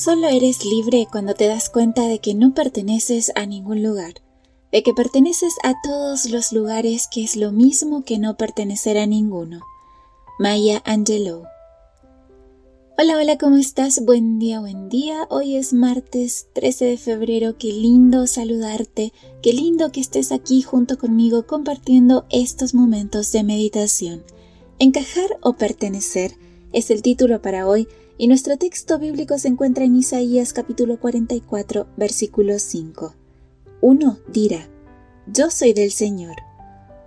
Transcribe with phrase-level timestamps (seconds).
[0.00, 4.14] Solo eres libre cuando te das cuenta de que no perteneces a ningún lugar,
[4.70, 9.06] de que perteneces a todos los lugares, que es lo mismo que no pertenecer a
[9.06, 9.58] ninguno.
[10.38, 11.42] Maya Angelou.
[12.96, 14.04] Hola, hola, ¿cómo estás?
[14.04, 15.26] Buen día, buen día.
[15.30, 17.58] Hoy es martes 13 de febrero.
[17.58, 19.12] Qué lindo saludarte.
[19.42, 24.22] Qué lindo que estés aquí junto conmigo compartiendo estos momentos de meditación.
[24.78, 26.36] Encajar o pertenecer
[26.72, 27.88] es el título para hoy
[28.18, 33.14] y nuestro texto bíblico se encuentra en Isaías capítulo 44, versículo 5.
[33.80, 34.68] Uno dirá,
[35.28, 36.34] Yo soy del Señor.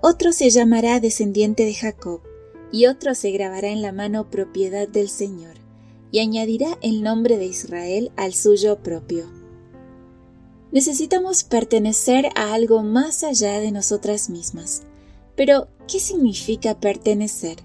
[0.01, 2.21] Otro se llamará descendiente de Jacob,
[2.71, 5.55] y otro se grabará en la mano propiedad del Señor,
[6.11, 9.25] y añadirá el nombre de Israel al suyo propio.
[10.71, 14.83] Necesitamos pertenecer a algo más allá de nosotras mismas.
[15.35, 17.57] Pero, ¿qué significa pertenecer?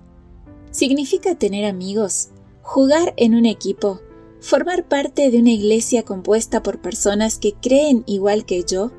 [0.73, 2.31] Significa tener amigos,
[2.67, 4.01] jugar en un equipo,
[4.41, 8.91] formar parte de una iglesia compuesta por personas que creen igual que yo,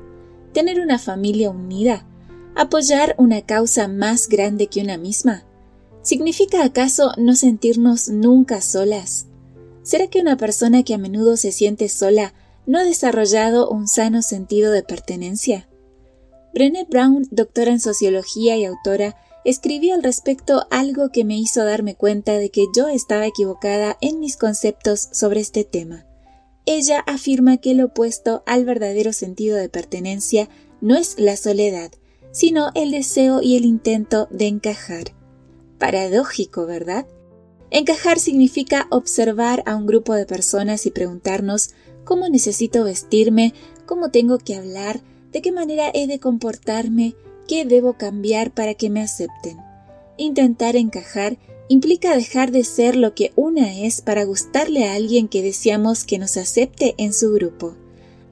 [0.54, 2.06] tener una familia unida,
[2.56, 5.44] apoyar una causa más grande que una misma.
[6.00, 9.26] ¿Significa acaso no sentirnos nunca solas?
[9.82, 12.32] ¿Será que una persona que a menudo se siente sola
[12.64, 15.68] no ha desarrollado un sano sentido de pertenencia?
[16.54, 19.16] Brené Brown, doctora en sociología y autora,
[19.48, 24.20] escribí al respecto algo que me hizo darme cuenta de que yo estaba equivocada en
[24.20, 26.04] mis conceptos sobre este tema.
[26.66, 30.50] Ella afirma que el opuesto al verdadero sentido de pertenencia
[30.82, 31.90] no es la soledad,
[32.30, 35.14] sino el deseo y el intento de encajar.
[35.78, 37.06] Paradójico, ¿verdad?
[37.70, 41.70] Encajar significa observar a un grupo de personas y preguntarnos
[42.04, 43.54] cómo necesito vestirme,
[43.86, 45.00] cómo tengo que hablar,
[45.32, 47.14] de qué manera he de comportarme,
[47.48, 49.56] ¿Qué debo cambiar para que me acepten?
[50.18, 51.38] Intentar encajar
[51.70, 56.18] implica dejar de ser lo que una es para gustarle a alguien que deseamos que
[56.18, 57.74] nos acepte en su grupo.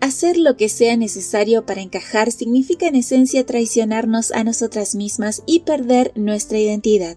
[0.01, 5.61] Hacer lo que sea necesario para encajar significa en esencia traicionarnos a nosotras mismas y
[5.61, 7.17] perder nuestra identidad.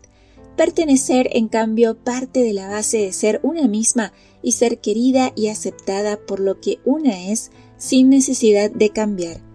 [0.55, 5.47] Pertenecer, en cambio, parte de la base de ser una misma y ser querida y
[5.47, 9.48] aceptada por lo que una es sin necesidad de cambiar.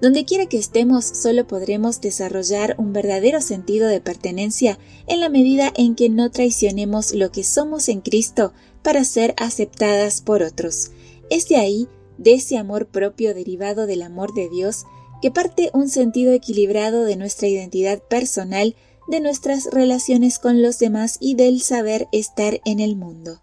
[0.00, 5.72] Donde quiera que estemos, solo podremos desarrollar un verdadero sentido de pertenencia en la medida
[5.76, 10.90] en que no traicionemos lo que somos en Cristo para ser aceptadas por otros.
[11.28, 14.84] Es de ahí, de ese amor propio derivado del amor de Dios,
[15.20, 21.18] que parte un sentido equilibrado de nuestra identidad personal, de nuestras relaciones con los demás
[21.20, 23.42] y del saber estar en el mundo.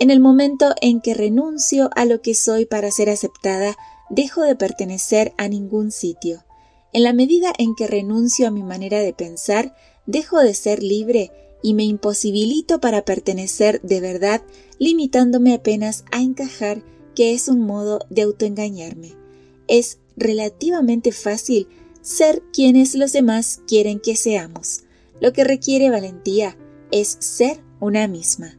[0.00, 3.76] En el momento en que renuncio a lo que soy para ser aceptada,
[4.14, 6.44] dejo de pertenecer a ningún sitio.
[6.92, 9.74] En la medida en que renuncio a mi manera de pensar,
[10.06, 11.32] dejo de ser libre
[11.62, 14.42] y me imposibilito para pertenecer de verdad,
[14.78, 19.14] limitándome apenas a encajar, que es un modo de autoengañarme.
[19.66, 21.68] Es relativamente fácil
[22.02, 24.84] ser quienes los demás quieren que seamos.
[25.20, 26.56] Lo que requiere valentía
[26.90, 28.58] es ser una misma.